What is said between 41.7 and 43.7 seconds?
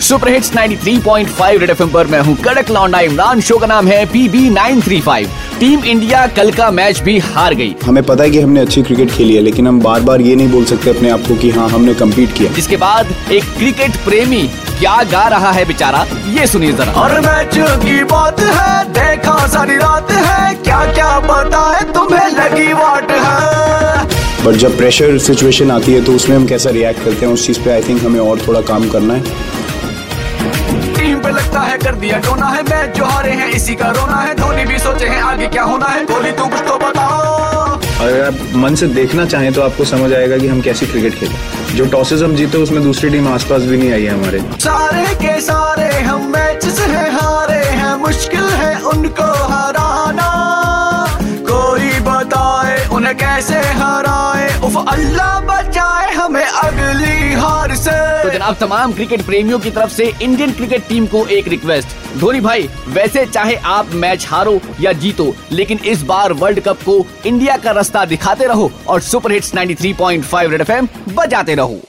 जो टॉसेस हम जीते उसमें दूसरी टीम आसपास